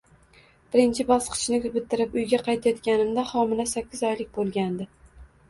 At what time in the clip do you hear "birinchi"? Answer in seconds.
0.75-1.03